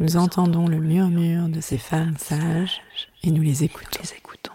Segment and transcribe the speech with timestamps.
[0.00, 2.80] Nous entendons le murmure de ces femmes sages
[3.24, 4.00] et nous les écoutons.
[4.00, 4.52] Les écoutons.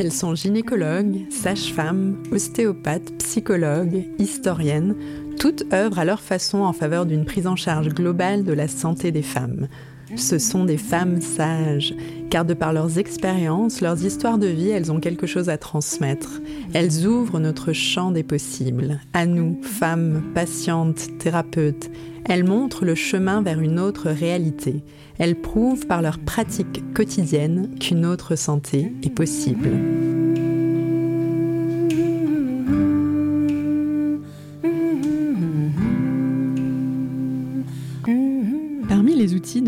[0.00, 4.94] Elles sont gynécologues, sages-femmes, ostéopathes, psychologues, historiennes,
[5.38, 9.12] toutes œuvrent à leur façon en faveur d'une prise en charge globale de la santé
[9.12, 9.68] des femmes.
[10.16, 11.94] Ce sont des femmes sages,
[12.30, 16.40] car de par leurs expériences, leurs histoires de vie, elles ont quelque chose à transmettre.
[16.72, 19.00] Elles ouvrent notre champ des possibles.
[19.12, 21.90] À nous, femmes, patientes, thérapeutes,
[22.24, 24.82] elles montrent le chemin vers une autre réalité.
[25.18, 29.70] Elles prouvent par leur pratique quotidienne qu'une autre santé est possible.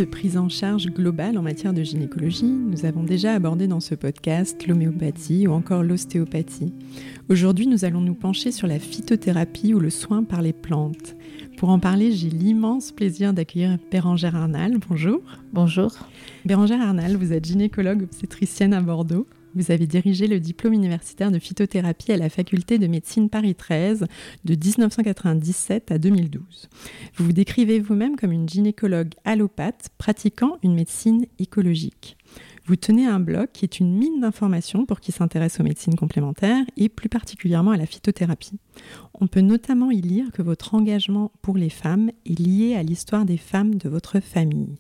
[0.01, 3.95] De prise en charge globale en matière de gynécologie, nous avons déjà abordé dans ce
[3.95, 6.73] podcast l'homéopathie ou encore l'ostéopathie.
[7.29, 11.17] Aujourd'hui, nous allons nous pencher sur la phytothérapie ou le soin par les plantes.
[11.59, 14.79] Pour en parler, j'ai l'immense plaisir d'accueillir Bérangère Arnal.
[14.89, 15.21] Bonjour.
[15.53, 15.93] Bonjour.
[16.47, 19.27] Bérangère Arnal, vous êtes gynécologue obstétricienne à Bordeaux.
[19.55, 24.07] Vous avez dirigé le diplôme universitaire de phytothérapie à la faculté de médecine Paris 13
[24.45, 26.69] de 1997 à 2012.
[27.17, 32.17] Vous vous décrivez vous-même comme une gynécologue allopathe pratiquant une médecine écologique.
[32.67, 36.65] Vous tenez un blog qui est une mine d'informations pour qui s'intéresse aux médecines complémentaires
[36.77, 38.61] et plus particulièrement à la phytothérapie.
[39.15, 43.25] On peut notamment y lire que votre engagement pour les femmes est lié à l'histoire
[43.25, 44.77] des femmes de votre famille.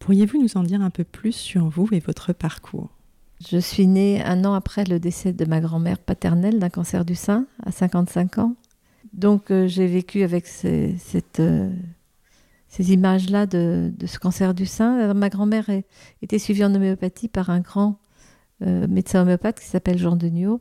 [0.00, 2.90] Pourriez-vous nous en dire un peu plus sur vous et votre parcours?
[3.50, 7.14] Je suis née un an après le décès de ma grand-mère paternelle d'un cancer du
[7.14, 8.54] sein à 55 ans.
[9.12, 10.92] Donc euh, j'ai vécu avec euh,
[12.68, 14.98] ces images-là de, ce cancer du sein.
[14.98, 15.68] Alors, ma grand-mère
[16.22, 17.98] était suivie en homéopathie par un grand
[18.62, 20.60] euh, médecin homéopathe qui s'appelle Jean Deniot,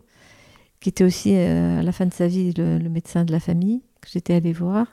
[0.79, 3.39] qui était aussi euh, à la fin de sa vie le, le médecin de la
[3.39, 4.87] famille, que j'étais allée voir.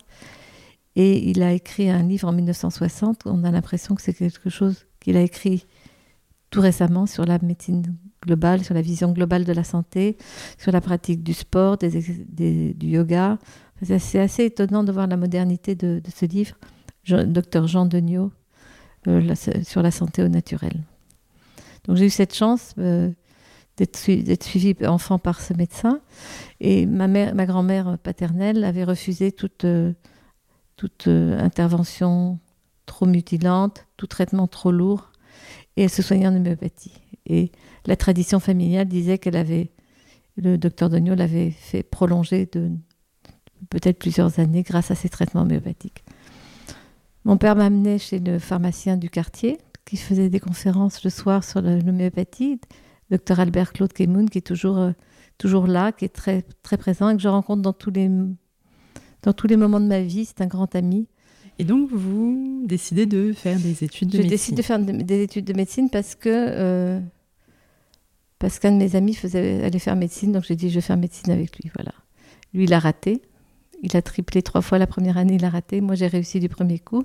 [0.94, 3.22] Et il a écrit un livre en 1960.
[3.26, 5.64] On a l'impression que c'est quelque chose qu'il a écrit
[6.50, 7.82] tout récemment sur la médecine
[8.22, 10.16] globale, sur la vision globale de la santé,
[10.56, 13.38] sur la pratique du sport, des, du yoga.
[13.82, 16.56] C'est assez étonnant de voir la modernité de, ce livre
[17.06, 18.30] docteur Jean Deniot
[19.06, 20.84] euh, sur la santé au naturel.
[21.84, 23.10] Donc j'ai eu cette chance euh,
[23.78, 26.00] d'être suivi, suivie enfant par ce médecin
[26.60, 29.92] et ma, ma grand-mère paternelle avait refusé toute, euh,
[30.76, 32.38] toute euh, intervention
[32.84, 35.12] trop mutilante, tout traitement trop lourd
[35.78, 37.00] et elle se soignait en homéopathie.
[37.24, 37.52] Et
[37.86, 39.70] la tradition familiale disait qu'elle avait,
[40.36, 42.72] le docteur Deniot l'avait fait prolonger de
[43.70, 46.04] peut-être plusieurs années grâce à ces traitements homéopathiques.
[47.24, 51.62] Mon père m'amenait chez le pharmacien du quartier qui faisait des conférences le soir sur
[51.62, 52.60] l'homéopathie,
[53.10, 54.90] docteur Albert Claude Kemoun, qui est toujours, euh,
[55.38, 58.10] toujours là, qui est très, très présent et que je rencontre dans tous les,
[59.22, 60.24] dans tous les moments de ma vie.
[60.24, 61.06] C'est un grand ami.
[61.58, 64.78] Et donc, vous décidez de faire des études de je médecine Je décide de faire
[64.78, 67.00] des études de médecine parce que euh,
[68.38, 70.96] parce qu'un de mes amis faisait, allait faire médecine, donc j'ai dit je vais faire
[70.96, 71.70] médecine avec lui.
[71.74, 71.92] Voilà.
[72.54, 73.22] Lui, il a raté.
[73.82, 75.80] Il a triplé trois fois la première année, il a raté.
[75.80, 77.04] Moi, j'ai réussi du premier coup.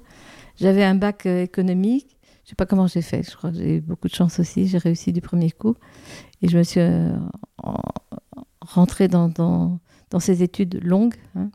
[0.59, 2.17] J'avais un bac euh, économique.
[2.43, 3.23] Je sais pas comment j'ai fait.
[3.23, 4.67] Je crois que j'ai eu beaucoup de chance aussi.
[4.67, 5.75] J'ai réussi du premier coup.
[6.41, 7.15] Et je me suis euh,
[8.61, 11.15] rentrée dans, dans, dans, ces études longues.
[11.35, 11.49] Hein.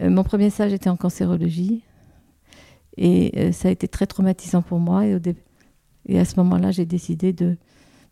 [0.00, 1.82] Euh, mon premier stage était en cancérologie.
[2.98, 5.04] Et euh, ça a été très traumatisant pour moi.
[5.06, 7.56] Et, à ce moment-là, j'ai décidé de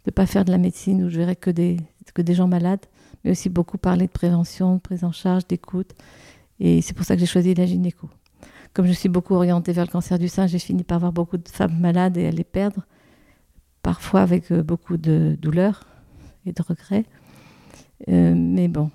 [0.06, 1.78] ne pas faire de la médecine où je verrais que des,
[2.12, 2.84] que des gens malades,
[3.24, 5.94] mais aussi beaucoup parler de prévention, de prise en charge, d'écoute.
[6.60, 8.08] Et c'est pour ça que j'ai choisi la gynéco.
[8.74, 11.36] Comme je suis beaucoup orientée vers le cancer du sein, j'ai fini par voir beaucoup
[11.36, 12.84] de femmes malades et à les perdre,
[13.82, 15.84] parfois avec euh, beaucoup de douleur
[16.44, 17.04] et de regrets.
[18.08, 18.90] Euh, mais bon,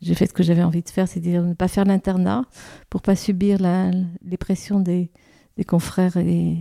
[0.00, 2.44] j'ai fait ce que j'avais envie de faire, c'est-à-dire ne pas faire l'internat
[2.90, 3.90] pour pas subir la,
[4.22, 5.10] les pressions des,
[5.56, 6.58] des confrères et,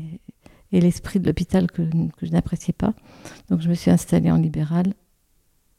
[0.71, 2.93] et l'esprit de l'hôpital que, que je n'appréciais pas.
[3.49, 4.93] Donc je me suis installée en libéral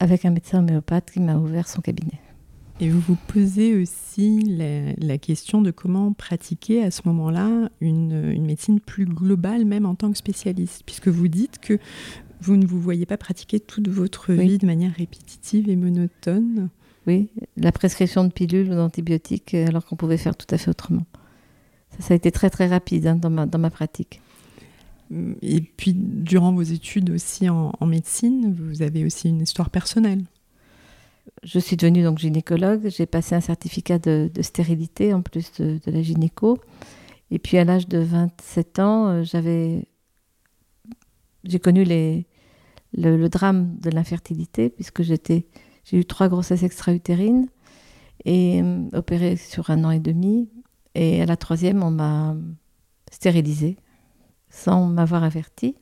[0.01, 2.21] avec un médecin homéopathe qui m'a ouvert son cabinet.
[2.81, 8.31] Et vous vous posez aussi la, la question de comment pratiquer à ce moment-là une,
[8.31, 11.79] une, médecine plus globale, même en tant que spécialiste, puisque vous dites que
[12.41, 14.47] vous ne vous voyez pas pratiquer toute votre oui.
[14.47, 16.69] vie de manière répétitive et monotone.
[17.09, 21.07] Oui, la prescription de pilules ou d'antibiotiques, alors qu'on pouvait faire tout à fait autrement.
[21.93, 24.21] Ça, ça a été très très rapide hein, dans, ma, dans ma pratique.
[25.41, 30.23] Et puis, durant vos études aussi en, en, médecine, vous avez aussi une histoire personnelle.
[31.43, 32.91] je suis devenue donc gynécologue.
[32.91, 36.59] J'ai passé un certificat de, stérilité en plus de, la gynéco.
[37.31, 39.87] Et puis à l'âge de 27 ans, euh, j'avais,
[41.45, 42.27] j'ai connu les,
[42.95, 45.47] le, drame de l'infertilité puisque j'étais,
[45.89, 47.49] j'ai eu trois grossesses extra-utérines
[48.25, 50.51] et euh, opérées sur un an et demi.
[50.95, 52.37] Et à la troisième, on m'a
[53.11, 53.77] stérilisée
[54.51, 55.77] sans m'avoir averti.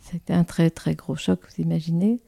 [0.00, 2.20] C'était un très très gros choc, vous imaginez.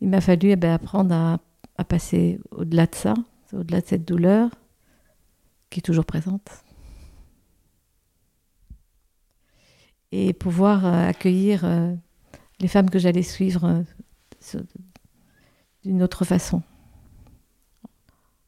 [0.00, 3.14] Il m'a fallu eh ben, apprendre à, passer au-delà de ça,
[3.52, 4.50] au-delà de cette douleur
[5.68, 6.48] qui est toujours présente.
[10.10, 11.94] Et pouvoir euh, accueillir euh,
[12.60, 13.84] les femmes que j'allais suivre
[15.84, 16.62] d'une autre façon,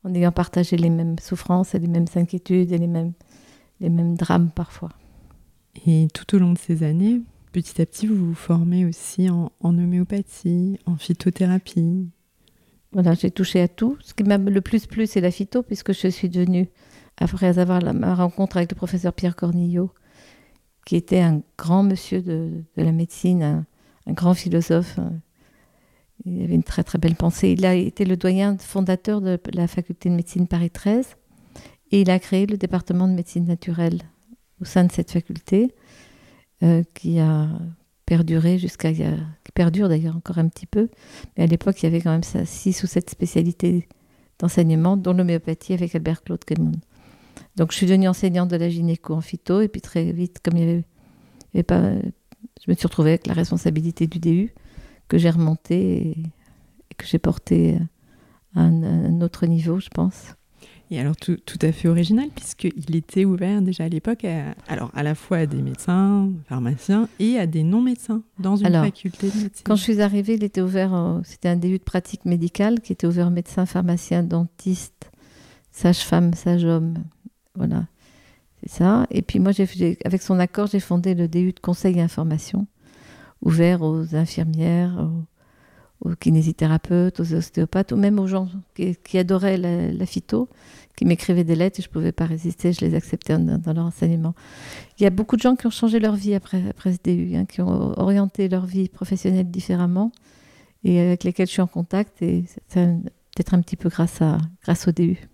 [0.04, 3.12] en ayant partagé les mêmes souffrances et les mêmes inquiétudes et les mêmes,
[3.80, 4.90] les mêmes drames parfois.
[5.86, 7.20] Et tout au long de ces années,
[7.52, 12.08] petit à petit, vous vous formez aussi en, homéopathie, en phytothérapie.
[12.92, 13.96] Voilà, j'ai touché à tout.
[14.00, 16.68] Ce qui m'a le plus plu, c'est la phyto, puisque je suis devenue,
[17.18, 19.90] après avoir la, ma rencontre avec le professeur Pierre Cornillo,
[20.86, 23.64] qui était un grand monsieur de, la médecine,
[24.06, 24.98] un, grand philosophe.
[26.24, 27.54] Il avait une très très belle pensée.
[27.56, 31.16] Il a été le doyen fondateur de la faculté de médecine Paris 13
[31.92, 34.00] et il a créé le département de médecine naturelle
[34.60, 35.74] au sein de cette faculté,
[36.62, 37.48] euh, qui a
[38.06, 38.92] perduré jusqu'à.
[38.92, 39.02] qui
[39.54, 40.88] perdure d'ailleurs encore un petit peu.
[41.36, 43.88] Mais à l'époque, il y avait quand même ça, six ou sept spécialités
[44.38, 46.72] d'enseignement, dont l'homéopathie avec Albert Claude Kelmon.
[47.56, 50.56] Donc je suis devenue enseignante de la gynéco en phyto, et puis très vite, comme
[50.56, 50.70] il y
[51.54, 51.92] avait, pas.
[52.64, 54.54] Je me suis retrouvée avec la responsabilité du DU,
[55.10, 57.78] que j'ai remontée et, que j'ai portée
[58.54, 60.34] à un autre niveau, je pense.
[60.92, 64.90] Et alors tout, tout à fait original, puisqu'il était ouvert déjà à l'époque, à, alors
[64.94, 69.36] à la fois à des médecins, pharmaciens, et à des non-médecins dans une faculté de
[69.36, 69.62] médecine.
[69.64, 73.06] Quand je suis arrivée, il était ouvert, c'était un début de pratique médicale qui était
[73.06, 75.12] ouvert aux médecins, pharmaciens, dentistes,
[75.70, 76.94] sages-femmes, sages-hommes.
[77.54, 77.86] Voilà,
[78.62, 79.06] c'est ça.
[79.10, 79.52] Et puis moi,
[80.04, 82.66] avec son accord, j'ai fondé le DU de conseil et information,
[83.42, 85.08] ouvert aux infirmières,
[86.00, 90.48] aux, kinésithérapeutes, aux ostéopathes, ou même aux gens qui, adoraient la, phyto
[90.96, 93.86] qui m'écrivaient des lettres et je ne pouvais pas résister, je les acceptais dans, leur
[93.86, 94.34] enseignement.
[94.98, 97.36] Il y a beaucoup de gens qui ont changé leur vie après, après ce DU,
[97.36, 100.12] hein, qui ont orienté leur vie professionnelle différemment
[100.84, 102.86] et avec lesquels je suis en contact et c'est
[103.34, 105.29] peut-être un petit peu grâce, à, grâce au DU.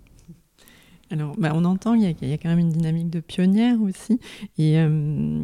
[1.11, 3.21] Alors, bah, on entend, il y, a, il y, a, quand même une dynamique de
[3.21, 4.19] pionnière aussi.
[4.59, 5.43] Et, euh,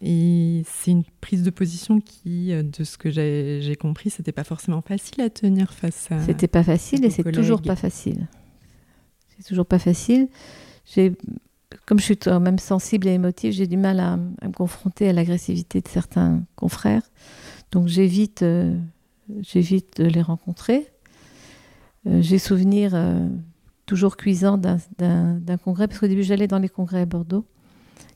[0.00, 4.44] et c'est une prise de position qui, euh, de ce que j'ai compris, c'était pas
[4.44, 6.20] forcément facile à tenir face à.
[6.20, 8.28] C'était pas facile et c'est toujours pas facile
[9.40, 10.28] c'est toujours pas facile.
[11.86, 15.12] Comme je suis quand même sensible et émotive, j'ai du mal à, me confronter à
[15.12, 17.02] l'agressivité de certains confrères.
[17.72, 18.76] Donc j'évite, euh,
[19.40, 20.88] j'évite de les rencontrer.
[22.06, 22.94] Euh, j'ai souvenir
[23.90, 24.78] toujours cuisant d'un,
[25.64, 27.44] congrès, parce qu'au début j'allais dans les congrès à Bordeaux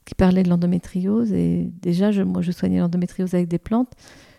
[0.05, 3.93] qui parlaient de l'endométriose et déjà je, moi je soignais l'endométriose avec des plantes.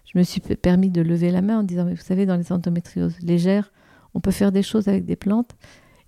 [0.06, 2.54] Je me suis permis de lever la main en disant mais vous savez dans les
[2.54, 3.74] endométrioses légères
[4.14, 5.58] on peut faire des choses avec des plantes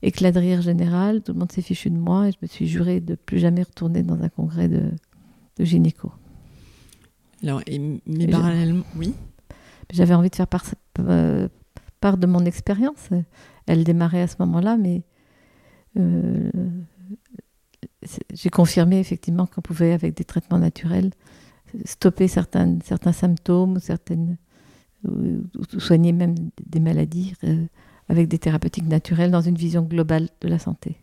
[0.02, 2.68] éclat de rire général, tout le monde s'est fichu de moi et je me suis
[2.68, 4.92] juré de plus jamais retourner dans un congrès de,
[5.58, 6.14] de gynéco.
[7.44, 7.62] Alors,
[8.06, 9.14] mais parallèlement, oui
[9.92, 10.64] J'avais envie de faire part,
[11.00, 11.50] euh,
[12.00, 13.10] part de mon expérience.
[13.66, 15.04] Elle démarrait à ce moment-là, mais
[15.98, 16.50] euh,
[18.34, 21.12] j'ai confirmé effectivement qu'on pouvait, avec des traitements naturels,
[21.86, 24.38] stopper certains, certains symptômes, certaines,
[25.08, 25.44] ou,
[25.80, 26.36] soigner même
[26.66, 27.34] des maladies.
[27.44, 27.66] Euh,
[28.10, 30.98] avec des thérapeutiques naturelles dans une vision globale de la santé.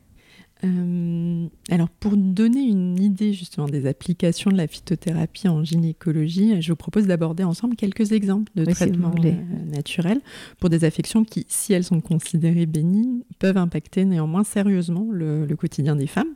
[0.64, 6.72] Euh, alors pour donner une idée justement des applications de la phytothérapie en gynécologie, je
[6.72, 9.32] vous propose d'aborder ensemble quelques exemples de traitements euh,
[9.70, 10.20] naturels
[10.58, 15.56] pour des affections qui, si elles sont considérées bénignes, peuvent impacter néanmoins sérieusement le, le
[15.56, 16.34] quotidien des femmes.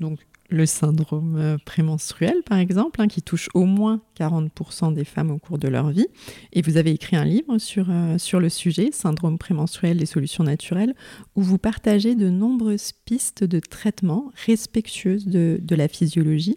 [0.00, 5.30] Donc le syndrome euh, prémenstruel, par exemple, hein, qui touche au moins 40% des femmes
[5.30, 6.06] au cours de leur vie.
[6.52, 10.44] Et vous avez écrit un livre sur, euh, sur le sujet, Syndrome prémenstruel, les solutions
[10.44, 10.94] naturelles,
[11.36, 16.56] où vous partagez de nombreuses pistes de traitement respectueuses de, de la physiologie.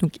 [0.00, 0.18] Donc,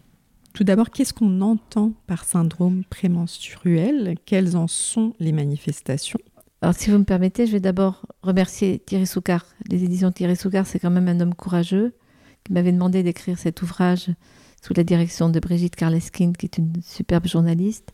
[0.54, 4.16] tout d'abord, qu'est-ce qu'on entend par syndrome prémenstruel?
[4.24, 6.18] Quelles en sont les manifestations?
[6.62, 9.46] Alors, si vous me permettez, je vais d'abord remercier Thierry Soucard.
[9.70, 11.94] Les éditions Thierry Soucard, c'est quand même un homme courageux
[12.44, 14.10] qui m'avait demandé d'écrire cet ouvrage
[14.62, 17.92] sous la direction de Brigitte Karleskin, qui est une superbe journaliste.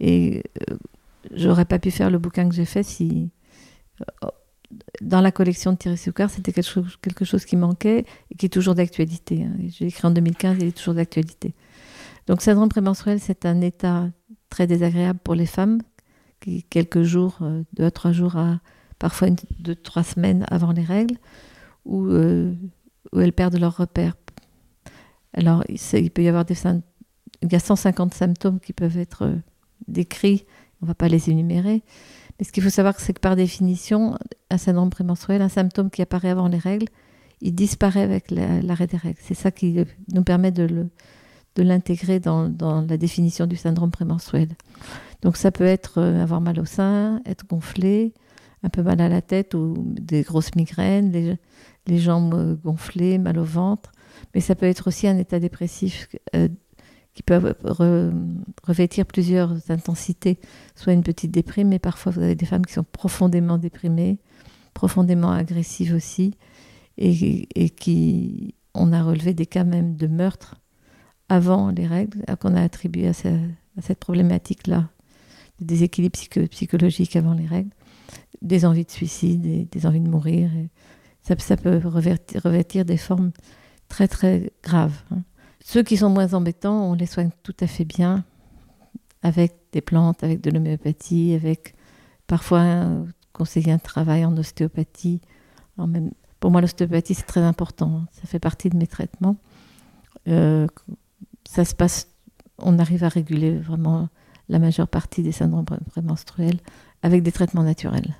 [0.00, 0.76] Et euh,
[1.32, 3.30] j'aurais pas pu faire le bouquin que j'ai fait si
[4.00, 4.28] euh,
[5.00, 8.74] dans la collection de Thierry Soucard, c'était quelque chose, qui manquait et qui est toujours
[8.74, 9.44] d'actualité.
[9.44, 9.56] Hein.
[9.68, 11.54] J'ai écrit en 2015, il est toujours d'actualité.
[12.26, 14.08] Donc, syndrome prémenstruel, c'est un état
[14.48, 15.80] très désagréable pour les femmes
[16.40, 18.36] qui, quelques jours, euh, deux à trois jours
[19.00, 21.16] parfois une, deux, trois semaines avant les règles,
[21.84, 22.54] où, euh,
[23.12, 24.16] où elles perdent leur repère.
[25.32, 26.56] Alors, il, peut y avoir des
[27.42, 29.36] il y a 150 symptômes qui peuvent être euh,
[29.88, 30.44] décrits,
[30.82, 31.82] on ne va pas les énumérer.
[32.38, 34.16] Mais ce qu'il faut savoir, c'est que par définition,
[34.50, 36.86] un syndrome prémenstruel, un symptôme qui apparaît avant les règles,
[37.40, 39.18] il disparaît avec l'arrêt des règles.
[39.22, 40.90] C'est ça qui nous permet de le,
[41.56, 44.48] de l'intégrer dans, dans, la définition du syndrome prémenstruel.
[45.22, 48.14] Donc ça peut être euh, avoir mal au sein, être gonflé,
[48.62, 51.38] un peu mal à la tête ou des grosses migraines,
[51.86, 53.92] les jambes euh, gonflées, mal au ventre.
[54.34, 56.48] Mais ça peut être aussi un état dépressif euh,
[57.14, 57.54] qui peut
[58.62, 60.38] revêtir plusieurs intensités,
[60.76, 64.18] soit une petite déprime, mais parfois vous avez des femmes qui sont profondément déprimées,
[64.74, 66.34] profondément agressives aussi,
[66.98, 70.60] et, et qui, on a relevé des cas même de meurtre
[71.30, 74.90] avant les règles, qu'on a attribué à, cette problématique-là,
[75.60, 76.18] des déséquilibre
[76.50, 77.70] psychologique avant les règles,
[78.42, 80.50] des envies de suicide, des, envies de mourir.
[81.22, 83.30] Ça, peut revêtir, des formes
[83.88, 85.02] très très graves.
[85.10, 85.22] Hein.
[85.62, 88.24] Ceux qui sont moins embêtants, on les soigne tout à fait bien
[89.22, 91.74] avec des plantes, avec de l'homéopathie, avec
[92.26, 92.86] parfois
[93.32, 95.20] conseiller un travail en ostéopathie.
[96.40, 98.04] pour moi, l'ostéopathie, c'est très important.
[98.12, 99.36] Ça fait partie de mes traitements.
[100.28, 100.66] Euh,
[101.48, 102.08] ça se passe,
[102.58, 104.08] on arrive à réguler vraiment
[104.48, 106.58] la majeure partie des syndromes prémenstruels
[107.02, 108.16] avec des traitements naturels.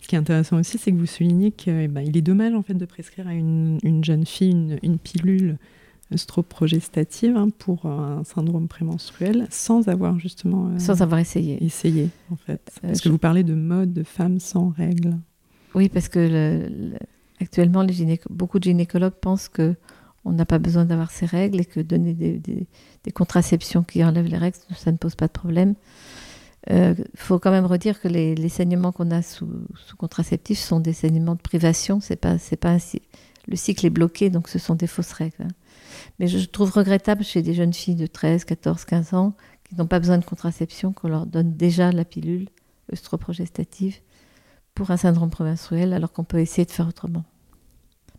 [0.00, 2.62] Ce qui est intéressant aussi, c'est que vous soulignez qu'il eh ben, est dommage en
[2.62, 5.58] fait de prescrire à une, jeune fille une, pilule
[6.12, 11.62] œstroprogestative hein, pour un syndrome prémenstruel sans avoir justement euh, sans avoir essayé.
[11.62, 12.72] essayé en fait.
[12.82, 15.18] Euh, parce que vous parlez de mode de femmes sans règles.
[15.74, 16.92] Oui parce que
[17.40, 19.74] actuellement les beaucoup de gynécologues pensent que
[20.24, 22.66] on n'a pas besoin d'avoir ces règles et que donner des,
[23.12, 25.74] contraceptions qui enlèvent les règles, ça ne pose pas de problème.
[26.70, 29.48] Il euh, faut quand même redire que les, saignements qu'on a sous,
[29.86, 32.00] sous, contraceptifs sont des saignements de privation.
[32.00, 32.76] C'est pas, c'est pas
[33.46, 35.48] le cycle est bloqué, donc ce sont des fausses règles.
[36.18, 39.34] Mais je trouve regrettable chez des jeunes filles de 13, 14, 15 ans
[39.64, 42.48] qui n'ont pas besoin de contraception qu'on leur donne déjà la pilule
[42.92, 43.96] œstroprogestative
[44.74, 47.24] pour un syndrome prémenstruel alors qu'on peut essayer de faire autrement.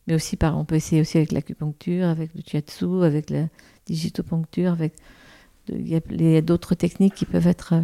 [0.08, 3.48] Mais aussi, par, on peut essayer aussi avec l'acupuncture, avec le shiatsu, avec la
[3.86, 4.96] digitopuncture, avec
[5.72, 7.76] il y a d'autres techniques qui peuvent être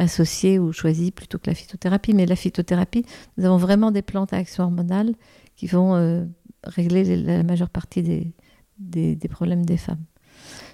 [0.00, 2.14] euh, associées ou choisies plutôt que la phytothérapie.
[2.14, 3.04] Mais la phytothérapie,
[3.36, 5.14] nous avons vraiment des plantes à action hormonale
[5.56, 6.24] qui vont euh,
[6.64, 8.34] régler la majeure partie des,
[8.78, 10.04] des, problèmes des femmes.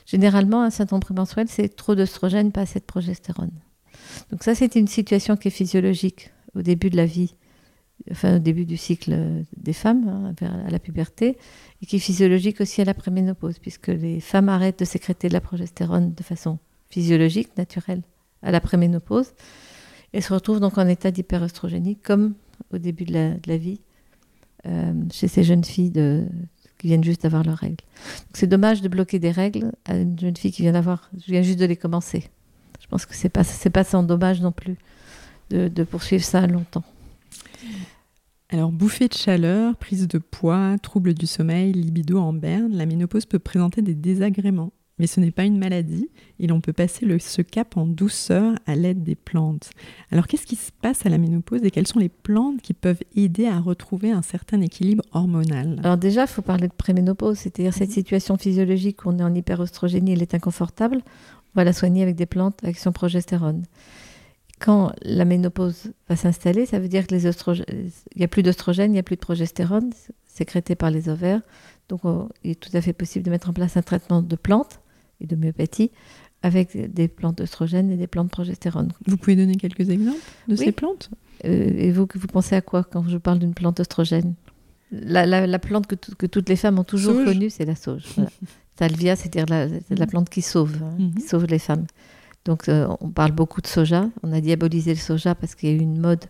[0.06, 3.52] Généralement, un syndrome prémenstruel, c'est trop d'œstrogène, pas assez de progestérone.
[4.30, 7.34] Donc ça, c'est une situation qui est physiologique au début de la vie
[8.10, 11.36] enfin, au début du cycle des femmes, hein, à la puberté,
[11.82, 15.32] et qui est physiologique aussi à la préménopause, puisque les femmes arrêtent de sécréter de
[15.32, 16.58] la progestérone de façon
[16.88, 18.02] physiologique, naturelle,
[18.42, 19.32] à la préménopause,
[20.12, 22.34] et se retrouvent donc en état d'hyperestrogénie, comme
[22.72, 23.80] au début de la, vie,
[24.66, 25.92] euh, chez ces jeunes filles
[26.78, 27.84] qui viennent juste d'avoir leurs règles.
[28.32, 31.76] C'est dommage de bloquer des règles à une jeune fille qui vient juste de les
[31.76, 32.30] commencer.
[32.80, 33.42] Je pense que c'est pas,
[33.72, 34.76] pas sans dommage non plus
[35.50, 36.84] de, de poursuivre ça longtemps.
[38.52, 43.26] Alors, bouffée de chaleur, prise de poids, troubles du sommeil, libido en berne, la ménopause
[43.26, 44.72] peut présenter des désagréments.
[45.00, 48.54] Mais ce n'est pas une maladie et l'on peut passer le, ce cap en douceur
[48.66, 49.70] à l'aide des plantes.
[50.10, 53.00] Alors qu'est-ce qui se passe à la ménopause et quelles sont les plantes qui peuvent
[53.16, 55.80] aider à retrouver un certain équilibre hormonal?
[55.82, 59.34] Alors déjà, il faut parler de préménopause, c'est-à-dire cette situation physiologique où on est en
[59.34, 60.98] hyperostrogénie, elle est inconfortable.
[61.54, 63.62] On va la soigner avec des plantes avec son progestérone.
[64.58, 68.90] Quand la ménopause va s'installer, ça veut dire que les il n'y a plus d'oestrogène,
[68.90, 69.88] il n'y a plus de progestérone
[70.26, 71.40] sécrété par les ovaires.
[71.88, 72.02] Donc,
[72.44, 74.79] il est tout à fait possible de mettre en place un traitement de plantes
[75.20, 75.90] et de myopathie
[76.42, 78.92] avec des plantes d'oestrogène et des plantes progestérone.
[79.06, 81.10] Vous pouvez donner quelques exemples de ces plantes?
[81.44, 84.34] Euh, Et vous, vous pensez à quoi quand je parle d'une plante oestrogène
[84.92, 88.04] la, plante que, toutes les femmes ont toujours connue, c'est la sauge.
[88.76, 91.28] Salvia, c'est-à-dire la, la, plante qui sauve, hein, qui mhm.
[91.28, 91.86] sauve les femmes.
[92.44, 94.08] Donc euh, on parle beaucoup de soja.
[94.22, 96.24] On a diabolisé le soja parce qu'il y a eu une mode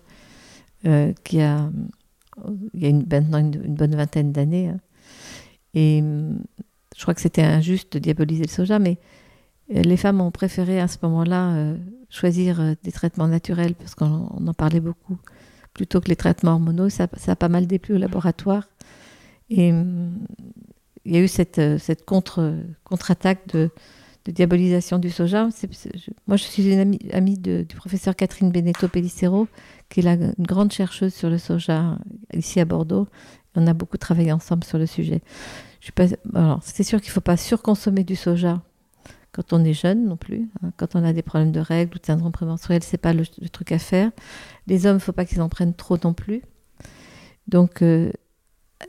[0.85, 1.71] euh, qui a,
[2.75, 4.69] il y a une, maintenant une, bonne vingtaine d'années.
[4.69, 4.79] Hein.
[5.75, 6.43] Et hum,
[7.00, 8.99] je crois que c'était injuste de diaboliser le soja, mais
[9.75, 11.75] euh, les femmes ont préféré à ce moment-là
[12.11, 15.16] choisir des traitements naturels parce qu'on en parlait beaucoup
[15.73, 16.90] plutôt que les traitements hormonaux.
[16.90, 18.69] Ça, a pas mal déplu au laboratoire.
[19.49, 20.26] Et hum,
[21.07, 22.54] il y a eu cette, cette contre,
[22.85, 23.71] contre-attaque de
[24.30, 25.49] diabolisation du soja.
[26.26, 29.49] moi, je suis une amie, du professeur Catherine Benetto Pellicero,
[29.88, 31.99] qui est la, une grande chercheuse sur le soja
[32.35, 33.09] ici à Bordeaux.
[33.54, 35.23] On a beaucoup travaillé ensemble sur le sujet.
[36.62, 38.62] C'est sûr qu'il ne faut pas surconsommer du soja
[39.33, 40.49] quand on est jeune non plus.
[40.62, 40.73] Hein.
[40.76, 43.73] Quand on a des problèmes de règles ou de syndrome prémenstruel, c'est pas le, truc
[43.73, 44.11] à faire.
[44.66, 46.42] Les hommes, il faut pas qu'ils en prennent trop non plus.
[47.47, 48.12] Donc, euh,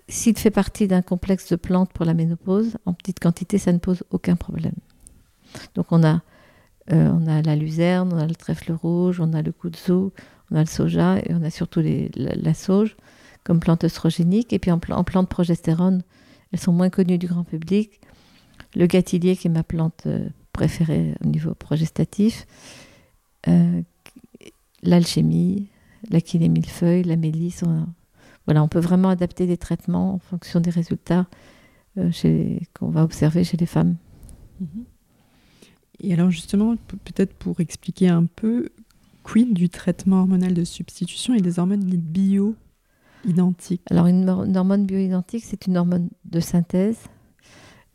[0.08, 3.80] s'il fait partie d'un complexe de plantes pour la ménopause, en petite quantité, ça ne
[3.80, 4.76] pose aucun problème.
[5.76, 6.22] Donc, on a,
[6.92, 10.12] euh, la luzerne, on a le trèfle rouge, on a le kudzu,
[10.52, 11.82] on a le soja et on a surtout
[12.16, 12.98] la, sauge
[13.44, 14.54] comme plante œstrogénique.
[14.54, 16.04] Et puis en, en plante progestérone,
[16.52, 18.02] elles sont moins connues du grand public
[18.76, 22.46] le gâtillier qui est ma plante euh, préférée au niveau progestatif,
[23.48, 23.82] euh,
[24.84, 25.68] l'alchimie,
[26.10, 27.64] l'achillée millefeuille, la mélisse.
[27.64, 27.86] On,
[28.46, 31.28] voilà, on peut vraiment adapter des traitements en fonction des résultats
[31.98, 32.12] euh,
[32.74, 33.98] qu'on va observer chez les femmes.
[36.00, 38.70] Et alors justement, peut-être pour expliquer un peu,
[39.24, 41.84] quid du traitement hormonal de substitution et des hormones
[43.90, 46.98] Alors une, une hormone bio-identique, c'est une hormone de synthèse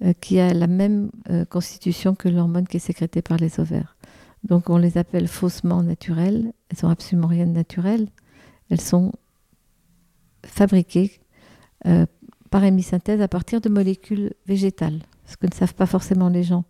[0.04, 3.96] euh, qui a la même euh, constitution que l'hormone qui est sécrétée par les ovaires.
[4.44, 6.52] Donc on les appelle faussement naturelles.
[6.68, 8.08] Elles sont absolument rien de naturel.
[8.70, 9.12] Elles sont
[10.44, 11.20] fabriquées
[11.86, 12.06] euh,
[12.50, 16.64] par hémisynthèse à partir de molécules végétales, ce que ne savent pas forcément les gens.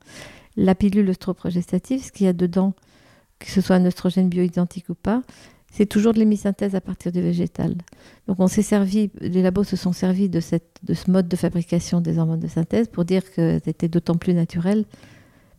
[0.56, 2.74] La pilule œstroprogestative, ce qu'il y a dedans,
[3.38, 5.22] que ce soit un œstrogène bioidentique ou pas,
[5.76, 7.74] c'est toujours de l'hémisynthèse à partir du végétal.
[8.26, 11.36] Donc on s'est servi, les labos se sont servis de, cette, de ce mode de
[11.36, 14.86] fabrication des hormones de synthèse pour dire que c'était d'autant plus naturel.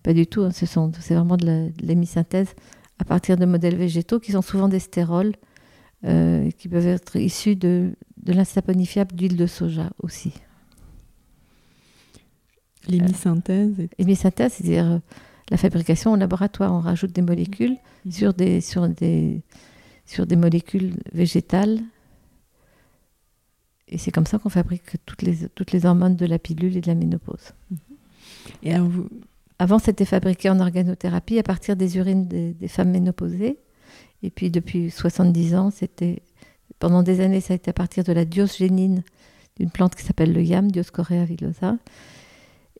[0.02, 2.48] Pas du tout, hein, ce c'est vraiment de l'hémisynthèse
[2.98, 5.34] à partir de modèles végétaux qui sont souvent des stérols,
[6.04, 7.92] euh, qui peuvent être issus de,
[8.24, 10.34] de l'insaponifiable d'huile de soja aussi.
[12.88, 15.00] L'hémisynthèse L'hémisynthèse, c'est-à-dire euh,
[15.52, 16.74] la fabrication au laboratoire.
[16.74, 18.12] On rajoute des molécules mmh.
[18.12, 19.44] sur des, sur des,
[20.08, 21.82] sur des molécules végétales.
[23.90, 26.82] Et c'est comme ça qu'on fabrique toutes les, toutes les hormones de la pilule et
[26.82, 27.54] de la ménopause.
[28.64, 28.74] Et
[29.60, 33.60] Avant, c'était fabriqué en organothérapie à partir des urines des, femmes ménopausées.
[34.24, 36.24] Et puis depuis 70 ans, c'était
[36.80, 39.04] pendant des années, ça a été à partir de la diosgénine
[39.60, 41.78] d'une plante qui s'appelle le yam, Dioscorea villosa.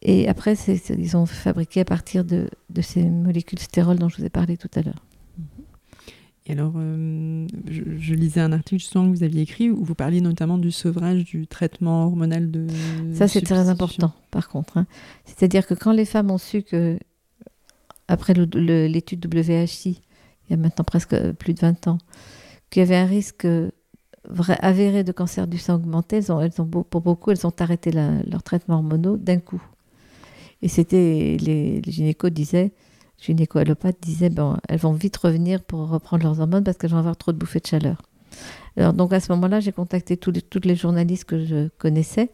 [0.02, 4.26] Et après, ils ont fabriqué à partir de, de ces molécules stéroles dont je vous
[4.26, 5.07] ai parlé tout à l'heure.
[6.48, 10.22] Et alors, euh, je, lisais un article justement que vous aviez écrit où vous parliez
[10.22, 12.68] notamment du sevrage du traitement hormonal de.
[13.14, 14.78] Ça, c'est très important, par contre.
[14.78, 14.88] Hein.
[15.26, 16.98] C'est-à-dire que quand les femmes ont su que,
[18.08, 20.02] après l'étude WHI,
[20.50, 21.98] il y a maintenant presque euh, plus de 20 ans,
[22.70, 23.46] qu'il y avait un risque
[24.30, 27.54] vrai, avéré de cancer du sein augmenté, elles ont, elles ont, pour beaucoup, elles ont
[27.60, 29.62] arrêté leur traitement hormonaux d'un coup.
[30.62, 32.72] Et c'était, les, les gynécos disaient,
[33.20, 37.18] gynéco-allopathe disait bon, elles vont vite revenir pour reprendre leurs hormones parce qu'elles vont avoir
[37.18, 38.02] trop de bouffées de chaleur.
[38.76, 42.30] Alors, donc à ce moment-là, j'ai contacté toutes les journalistes que je connaissais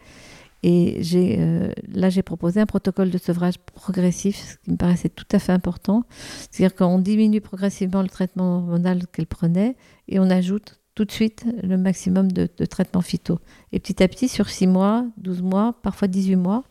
[0.63, 5.09] et j'ai, euh, là, j'ai proposé un protocole de sevrage progressif, ce qui me paraissait
[5.09, 6.05] tout à fait important.
[6.49, 9.75] C'est-à-dire qu'on diminue progressivement le traitement hormonal qu'elle prenait
[10.07, 13.39] et on ajoute tout de suite le maximum de, de traitements phyto.
[13.73, 16.63] Et petit à petit, sur 6 mois, 12 mois, parfois 18 mois,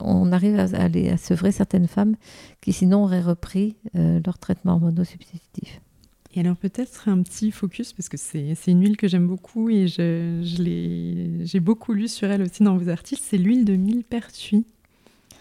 [0.00, 2.16] on arrive à, aller à sevrer certaines femmes
[2.60, 5.80] qui sinon auraient repris euh, leur traitement hormono-substitutif.
[6.34, 9.88] Et alors peut-être un petit focus, parce que c'est une huile que j'aime beaucoup et
[9.88, 14.66] j'ai je, beaucoup lu sur elle aussi dans vos articles, c'est l'huile de millepertuis,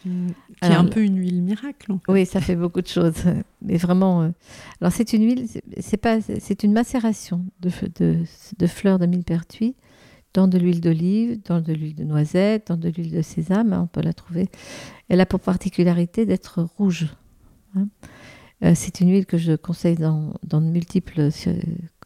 [0.03, 0.10] qui
[0.62, 1.93] est un peu une huile miracle.
[2.07, 3.21] Oui, ça fait beaucoup de choses,
[3.62, 4.23] mais vraiment.
[4.23, 4.29] Euh,
[4.79, 5.47] alors c'est une huile,
[5.79, 8.19] c'est pas, c'est une macération de, de,
[8.57, 9.75] de fleurs de millepertuis
[10.33, 13.81] dans de l'huile d'olive, dans de l'huile de noisette, dans de l'huile de sésame, hein,
[13.83, 14.49] on peut la trouver.
[15.09, 17.07] Elle a pour particularité d'être rouge.
[17.75, 17.87] Hein.
[18.63, 21.29] Euh, c'est une huile que je conseille dans, de multiples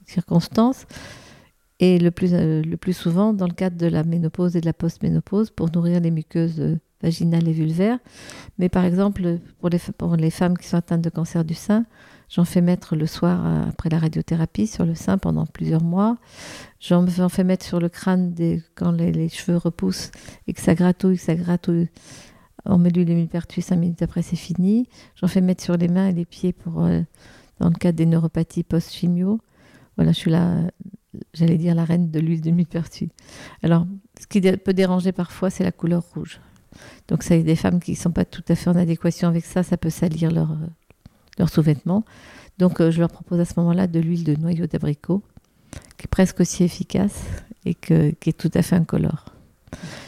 [0.06, 0.86] circonstances
[1.80, 4.66] et le plus, euh, le plus souvent dans le cadre de la ménopause et de
[4.66, 8.00] la post-ménopause pour nourrir les muqueuses vaginales et vulvaires.
[8.60, 11.86] Mais par exemple, pour les, pour les femmes qui sont atteintes de cancer du sein,
[12.32, 16.18] J'en fais mettre le soir euh, après la radiothérapie sur le sein pendant plusieurs mois.
[16.80, 18.34] J'en fais mettre sur le crâne
[18.74, 20.12] quand les, cheveux repoussent
[20.48, 21.90] et que ça gratouille, ça gratouille.
[22.64, 24.88] On met l'huile millepertuis, cinq minutes après c'est fini.
[25.16, 27.02] J'en fais mettre sur les mains et les pieds pour, euh,
[27.60, 29.42] dans le cas des neuropathies post-chimio.
[29.98, 30.62] Voilà, je suis là,
[31.34, 33.10] j'allais dire la reine de l'huile de millepertuis.
[33.62, 33.86] Alors,
[34.18, 36.40] ce qui peut déranger parfois, c'est la couleur rouge.
[37.10, 39.28] Donc, ça y a des femmes qui ne sont pas tout à fait en adéquation
[39.28, 40.56] avec ça, ça peut salir leur,
[41.38, 42.04] leurs sous-vêtements.
[42.58, 45.24] Donc euh, je leur propose à ce moment-là de l'huile de noyau d'abricot,
[45.98, 47.24] qui est presque aussi efficace
[47.66, 49.26] et qui est tout à fait incolore.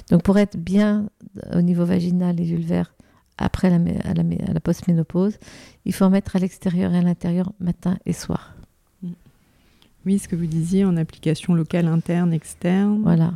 [0.10, 1.10] Donc pour être bien
[1.54, 2.94] au niveau vaginal et vulvaire
[3.38, 5.38] après la, à la, à la post-ménopause,
[5.86, 8.56] il faut en mettre à l'extérieur et à l'intérieur matin et soir.
[10.06, 13.02] Oui, ce que vous disiez en application locale, interne, externe.
[13.04, 13.34] Voilà.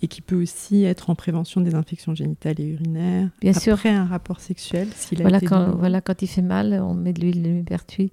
[0.00, 3.30] Et qui peut aussi être en prévention des infections génitales et urinaires.
[3.40, 3.72] Bien après sûr.
[3.74, 5.78] Après un rapport sexuel, s'il a voilà, été quand, douloureux.
[5.78, 8.12] voilà, quand il fait mal, on met de l'huile de millepertuis.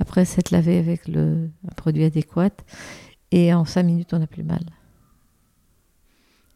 [0.00, 2.50] Après, s'être lavé avec le, un produit adéquat.
[3.30, 4.60] Et en 5 minutes, on n'a plus mal.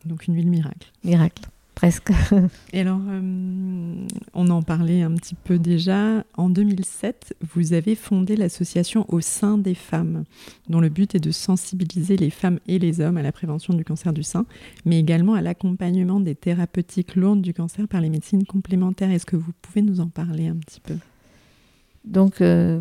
[0.04, 0.90] Donc une huile miracle.
[1.04, 2.12] Miracle, presque.
[2.72, 6.24] Et alors, euh, on en parlait un petit peu déjà.
[6.36, 10.24] En 2007, vous avez fondé l'association Au sein des femmes,
[10.68, 13.84] dont le but est de sensibiliser les femmes et les hommes à la prévention du
[13.84, 14.46] cancer du sein,
[14.84, 19.10] mais également à l'accompagnement des thérapeutiques lourdes du cancer par les médecines complémentaires.
[19.10, 20.94] Est-ce que vous pouvez nous en parler un petit peu?
[22.04, 22.80] Donc, euh,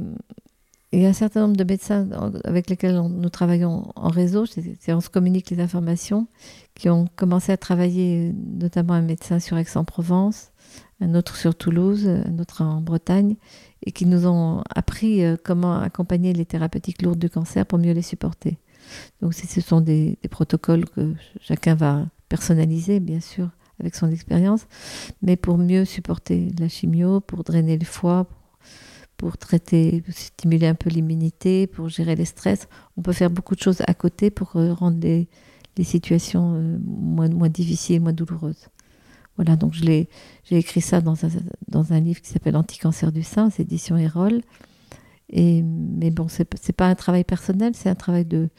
[0.93, 2.07] il y a un certain nombre de médecins
[2.43, 6.27] avec lesquels nous travaillons en réseau, c'est, on se communique les informations,
[6.75, 10.51] qui ont commencé à travailler, notamment un médecin sur Aix-en-Provence,
[10.99, 13.35] un autre sur Toulouse, un autre en Bretagne,
[13.85, 17.93] et qui nous ont appris euh, comment accompagner les thérapeutiques lourdes du cancer pour mieux
[17.93, 18.57] les supporter.
[19.21, 23.49] Donc, ce sont des, protocoles que chacun va personnaliser, bien sûr,
[23.79, 24.67] avec son expérience,
[25.21, 28.27] mais pour mieux supporter la chimio, pour drainer le foie,
[29.37, 32.67] traiter, pour stimuler un peu l'immunité, pour gérer les stress.
[32.97, 35.27] On peut faire beaucoup de choses à côté pour euh, rendre les,
[35.83, 38.67] situations euh, moins, moins difficiles, moins douloureuses.
[39.35, 40.07] Voilà, donc j'ai
[40.51, 41.29] écrit ça dans un,
[41.67, 44.41] dans un livre qui s'appelle Anticancer du sein, c'est édition Erol.
[45.29, 48.49] Et, mais bon, c'est c'est pas un travail personnel, c'est un travail de,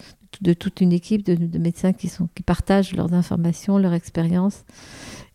[0.41, 4.65] de toute une équipe de, de médecins qui, sont, qui partagent leurs informations, leur expérience.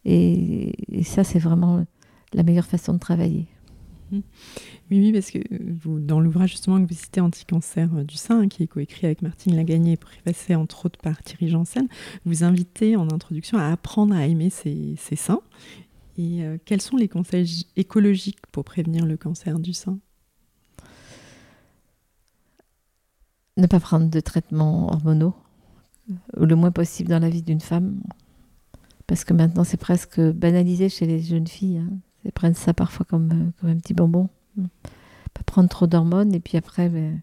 [0.04, 1.86] Et ça, c'est vraiment
[2.34, 3.48] la meilleure façon de travailler.
[4.12, 4.24] Oui,
[4.91, 5.39] oui, parce que
[5.84, 9.22] vous, dans l'ouvrage justement que vous citez Anticancer euh, du sein, qui est coécrit avec
[9.22, 11.88] Martine Lagagné et préfacé entre autres par Thierry Janssen,
[12.26, 15.41] vous invitez en introduction à apprendre à aimer ses, ses seins.
[16.17, 20.00] Et euh, quels sont les conseils écologiques pour prévenir le cancer du sein?
[23.58, 25.36] Ne pas prendre de traitements hormonaux,
[26.38, 28.02] ou le moins possible dans la vie d'une femme.
[29.06, 31.78] Parce que maintenant, c'est presque banalisé chez les jeunes filles.
[31.80, 31.98] hein.
[32.28, 34.28] Elles prennent ça parfois comme, euh, comme un petit bonbon.
[35.34, 37.22] Pas prendre trop d'hormones et puis après, ben,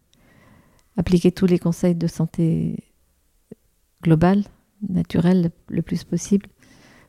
[0.96, 2.82] appliquer tous les conseils de santé
[4.02, 4.44] globale,
[4.88, 6.46] naturelle, le plus possible.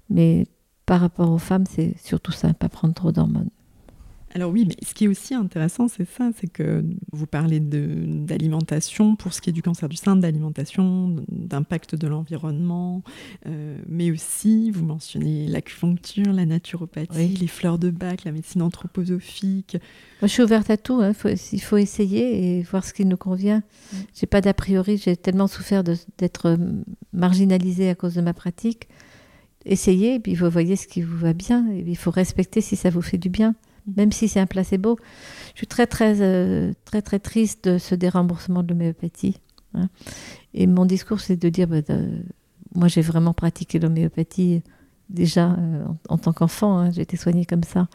[0.09, 0.45] Mais
[0.85, 3.49] par rapport aux femmes, c'est surtout ça, pas prendre trop d'hormones.
[4.35, 9.15] Alors oui, mais ce qui est aussi intéressant, c'est ça, c'est que vous parlez d'alimentation
[9.15, 13.01] pour ce qui est du cancer du sein, d'alimentation, d'impact de l'environnement,
[13.47, 17.37] euh, mais aussi vous mentionnez l'acupuncture, la naturopathie, Oui.
[17.39, 19.77] les fleurs de bac, la médecine anthroposophique.
[20.21, 20.99] Moi, je suis ouverte à tout.
[21.01, 21.13] hein.
[21.13, 23.59] Faut- il faut essayer et voir ce qui nous convient.
[23.93, 23.95] Mm.
[24.15, 24.97] J'ai pas d'a priori.
[24.97, 26.57] J'ai tellement souffert d'être
[27.13, 28.87] marginalisée à cause de ma pratique.
[29.65, 31.65] Essayez et puis vous voyez ce qui vous va bien.
[31.71, 33.55] Et il faut respecter si ça vous fait du bien.
[33.95, 34.97] Même si c'est un placebo.
[35.53, 39.37] Je suis très très euh, très très triste de ce déremboursement de l'homéopathie.
[39.73, 39.89] hein.
[40.53, 41.81] Et mon discours, c'est de dire, bah,
[42.73, 44.61] moi, j'ai vraiment pratiqué l'homéopathie
[45.09, 46.77] déjà euh, en, tant qu'enfant.
[46.77, 46.91] hein.
[46.91, 47.87] J'ai été soignée comme ça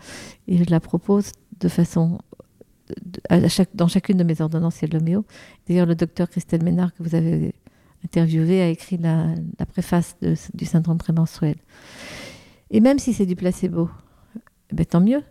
[0.46, 2.18] et je la propose de façon
[3.74, 5.24] dans chacune de mes ordonnances, il y a de l'homéo.
[5.68, 7.54] D'ailleurs, le docteur Christelle Ménard, que vous avez
[8.04, 9.34] interviewé, a écrit la,
[9.66, 10.16] préface
[10.54, 11.56] du syndrome prémenstruel.
[12.70, 13.88] Et même si c'est du placebo,
[14.70, 15.22] eh ben, tant mieux,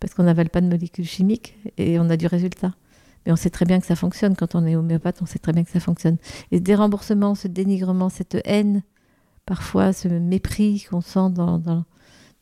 [0.00, 2.74] parce qu'on n'avale pas de molécules chimiques et on a du résultat.
[3.24, 4.36] Mais on sait très bien que ça fonctionne.
[4.36, 6.16] Quand on est homéopathe, on sait très bien que ça fonctionne.
[6.52, 8.82] Et ce déremboursement, ce dénigrement, cette haine,
[9.46, 11.84] parfois ce mépris qu'on sent dans, dans,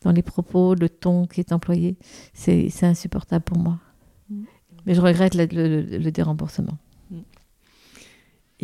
[0.03, 1.97] dans les propos, le ton qui est employé,
[2.35, 3.79] c'est insupportable pour moi.
[4.29, 4.43] Mm.
[4.87, 6.77] Mais je regrette le, le- le déremboursement.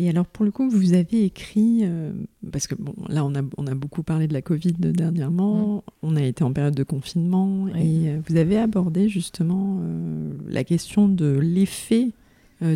[0.01, 2.11] Et alors pour le coup, vous avez écrit, euh,
[2.51, 6.15] parce que bon, là on a, on a beaucoup parlé de la Covid dernièrement, on
[6.15, 7.71] a été en période de confinement, Mm.
[7.75, 8.05] Oui.
[8.05, 12.09] et euh, vous avez abordé justement euh, la question de l'effet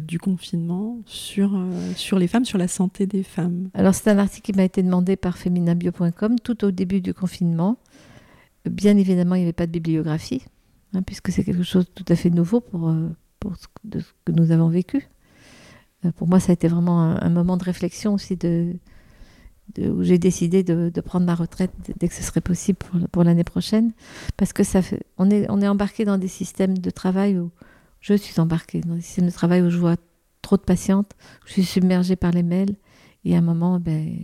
[0.07, 1.63] du confinement sur,
[1.95, 3.69] sur les femmes, sur la santé des femmes.
[3.75, 7.77] Alors, c'est un article qui m'a été demandé par feminabio.com tout au début du confinement.
[8.67, 10.41] Bien évidemment, il n'y avait pas de bibliographie,
[10.95, 12.95] hein, puisque c'est quelque chose de tout à fait nouveau pour,
[13.55, 13.67] ce
[14.25, 15.07] que nous avons vécu.
[16.05, 18.37] Euh, pour moi, ça a été vraiment un, moment de réflexion aussi,
[19.77, 22.79] où j'ai décidé de, prendre ma retraite dès que ce serait possible
[23.11, 23.91] pour, l'année prochaine,
[24.37, 27.51] parce que ça fait, on, est, on embarqué dans des systèmes de travail où
[27.99, 29.95] je suis embarquée dans des systèmes de travail où je vois
[30.41, 31.13] trop de patientes,
[31.43, 32.75] où je suis submergée par les mails.
[33.27, 34.19] Et à un moment, ben,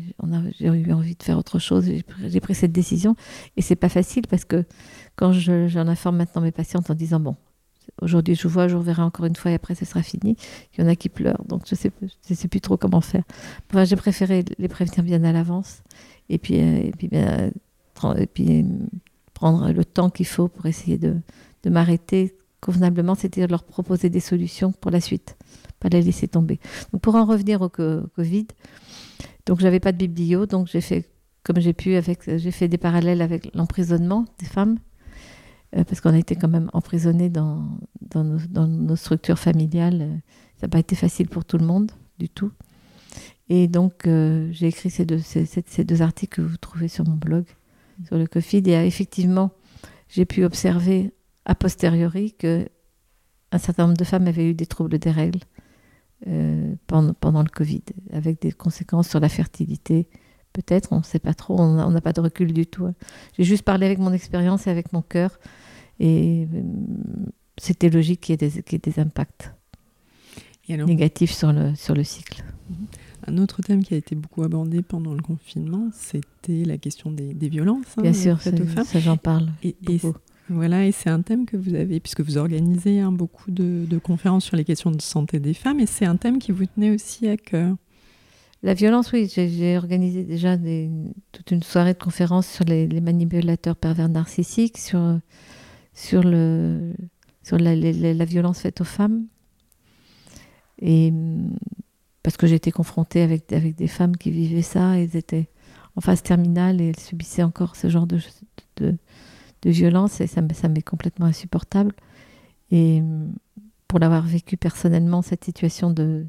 [0.59, 1.91] j'ai eu envie de faire autre chose.
[2.27, 3.15] J'ai pris, cette décision.
[3.57, 4.63] Et c'est pas facile parce que
[5.15, 7.35] quand je- j'en informe maintenant mes patientes en disant bon,
[8.01, 10.35] aujourd'hui je vois, je vous verrai encore une fois et après ce sera fini.
[10.73, 11.75] Il y en a qui pleurent, donc je
[12.29, 13.23] je sais plus trop comment faire.
[13.69, 15.81] Enfin, j'ai préféré les prévenir bien à l'avance
[16.29, 17.49] et puis, euh, euh,
[19.33, 21.17] prendre le temps qu'il faut pour essayer de,
[21.69, 25.35] m'arrêter convenablement, c'est-à-dire leur proposer des solutions pour la suite,
[25.79, 26.59] pas les laisser tomber.
[27.01, 28.47] Pour en revenir au, co- au Covid,
[29.45, 31.09] Donc j'avais pas de biblio, donc j'ai fait
[31.43, 34.77] comme j'ai pu avec j'ai fait des parallèles avec l'emprisonnement des femmes
[35.71, 37.65] parce qu'on a été quand même emprisonnés dans,
[38.15, 40.21] nos, structures familiales.
[40.57, 42.51] Ça n'a pas été facile pour tout le monde du tout.
[43.49, 47.45] Et donc euh, j'ai écrit ces deux, articles que vous trouvez sur mon blog
[48.05, 49.51] sur le Covid et effectivement
[50.07, 51.13] j'ai pu observer
[51.45, 52.67] a posteriori que
[53.51, 55.41] un certain nombre de femmes avaient eu des troubles des règles
[56.27, 60.07] euh, pendant le Covid, avec des conséquences sur la fertilité.
[60.53, 62.85] Peut-être, on ne sait pas trop, on n'a pas de recul du tout.
[62.85, 62.93] Hein.
[63.37, 65.39] J'ai juste parlé avec mon expérience et avec mon cœur,
[65.99, 66.61] et euh,
[67.57, 69.53] c'était logique qu'il y, ait des, impacts
[70.67, 72.43] négatifs sur le, sur le cycle.
[72.69, 72.75] Mhm.
[73.27, 77.33] Un autre thème qui a été beaucoup abordé pendant le confinement, c'était la question des,
[77.49, 77.85] violences.
[77.97, 79.49] Hein, Bien sûr, ça j'en parle.
[79.63, 79.75] Et,
[80.49, 84.45] voilà, et c'est un thème que vous avez, puisque vous organisez hein, beaucoup de, conférences
[84.45, 87.27] sur les questions de santé des femmes, et c'est un thème qui vous tenait aussi
[87.27, 87.75] à cœur.
[88.63, 90.55] La violence, oui, j'ai organisé déjà
[91.31, 95.19] toute une soirée de conférences sur les, manipulateurs pervers narcissiques, sur,
[95.93, 96.93] sur, le,
[97.41, 99.25] sur la, violence faite aux femmes.
[100.79, 101.11] Et
[102.21, 105.49] parce que j'étais confrontée avec, avec des femmes qui vivaient ça, elles étaient
[105.95, 108.19] en phase terminale et elles subissaient encore ce genre de,
[108.77, 108.95] de,
[109.63, 111.93] de violence et ça, ça m'est complètement insupportable.
[112.69, 113.01] Et
[113.87, 116.27] pour l'avoir vécu personnellement, cette situation de,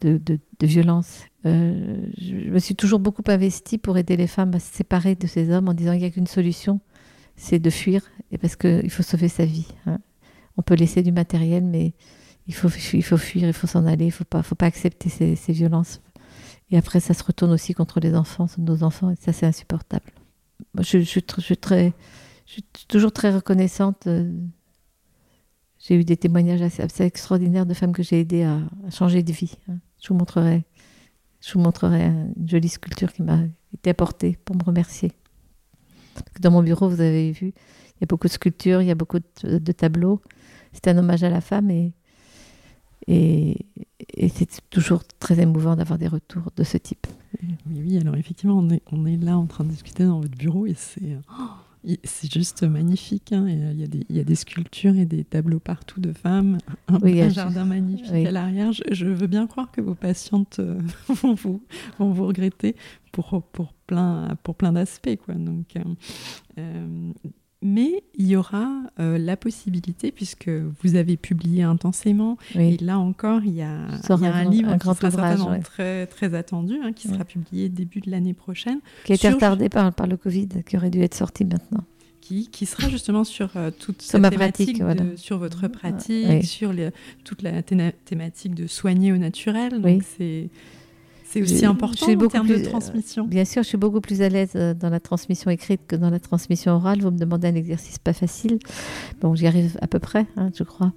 [0.00, 4.60] de, de, violence, euh, je me suis toujours beaucoup investie pour aider les femmes à
[4.60, 6.80] se séparer de ces hommes en disant qu'il n'y a qu'une solution,
[7.36, 8.02] c'est de fuir,
[8.40, 9.68] parce qu'il faut sauver sa vie.
[9.86, 9.98] Hein.
[10.56, 11.94] On peut laisser du matériel, mais
[12.46, 15.36] il faut, il faut fuir, il faut s'en aller, il ne faut pas, accepter ces,
[15.36, 16.00] ces, violences.
[16.70, 20.10] Et après, ça se retourne aussi contre les enfants, nos enfants, et ça, c'est insupportable.
[20.80, 24.06] Je suis toujours très reconnaissante.
[24.06, 24.32] Euh,
[25.78, 29.54] j'ai eu des témoignages assez, extraordinaires de femmes que j'ai aidées à, changer de vie.
[29.68, 29.78] Hein.
[30.00, 30.64] Je vous montrerai,
[31.40, 33.40] je vous montrerai une jolie sculpture qui m'a
[33.74, 35.12] été apportée pour me remercier.
[36.40, 38.94] Dans mon bureau, vous avez vu, il y a beaucoup de sculptures, il y a
[38.94, 40.20] beaucoup de, tableaux.
[40.72, 41.92] C'est un hommage à la femme et,
[43.08, 47.06] c'est toujours très émouvant d'avoir des retours de ce type.
[47.66, 50.36] Oui, oui, alors effectivement, on est, on est là en train de discuter dans votre
[50.36, 51.16] bureau et c'est...
[51.30, 51.50] Oh,
[52.04, 53.32] c'est juste magnifique.
[53.32, 53.46] Hein.
[53.48, 56.58] Il, y a des, il, y a des, sculptures et des tableaux partout de femmes.
[56.88, 58.72] Un, jardin magnifique à l'arrière.
[58.72, 61.62] Je, veux bien croire que vos patientes euh, vont, vous,
[61.98, 62.76] vont vous regretter
[63.12, 65.18] pour, pour plein, pour plein d'aspects.
[65.28, 65.82] Donc, euh,
[66.58, 67.12] euh,
[67.60, 68.68] mais il y aura
[69.00, 73.68] euh, la possibilité, puisque vous avez publié intensément, et là encore, il y a,
[74.08, 78.34] un, livre qui sera certainement très, très attendu, hein, qui sera publié début de l'année
[78.34, 78.78] prochaine.
[79.04, 81.84] Qui a été retardé par, par le Covid, qui aurait dû être sorti maintenant.
[82.20, 86.90] Qui, qui, sera justement sur euh, toute cette thématique, pratique, sur votre pratique, sur les,
[87.24, 89.80] toute la thématique de soigner au naturel.
[89.80, 90.50] Donc c'est
[91.28, 93.26] c'est aussi important en termes de transmission.
[93.26, 96.08] Bien sûr, je suis beaucoup plus à l'aise euh, dans la transmission écrite que dans
[96.08, 97.00] la transmission orale.
[97.00, 98.58] Vous me demandez un exercice pas facile.
[99.20, 100.92] Bon, j'y arrive à peu près, hein, je crois.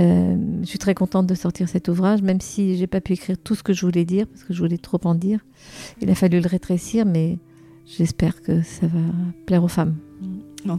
[0.00, 3.36] Euh, je suis très contente de sortir cet ouvrage, même si j'ai pas pu écrire
[3.38, 5.40] tout ce que je voulais dire, parce que je voulais trop en dire.
[6.00, 7.38] Il a fallu le rétrécir, mais
[7.86, 9.00] j'espère que ça va
[9.46, 9.94] plaire aux femmes.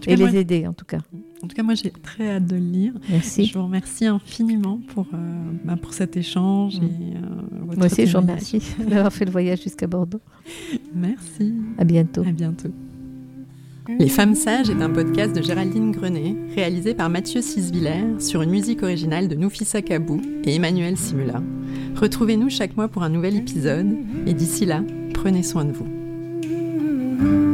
[0.08, 1.00] Et les aider, en tout cas.
[1.44, 2.94] En tout cas, moi, j'ai très hâte de le lire.
[3.10, 3.46] Merci.
[3.46, 5.18] Je vous remercie infiniment pour, euh,
[5.66, 6.80] bah, pour cet échange.
[6.80, 6.84] Mm.
[6.84, 10.22] Et, euh, votre moi aussi, je vous remercie d'avoir fait le voyage jusqu'à Bordeaux.
[10.96, 11.54] Merci.
[11.78, 12.22] À bientôt.
[12.22, 12.70] À bientôt.
[14.00, 18.50] Les Femmes Sages est un podcast de Géraldine Grenet, réalisé par Mathieu Sisviller sur une
[18.50, 21.44] musique originale de Noufissa Kabou et Emmanuel Simula.
[21.96, 23.94] Retrouvez-nous chaque mois pour un nouvel épisode,
[24.26, 27.53] et d'ici là, prenez soin de vous.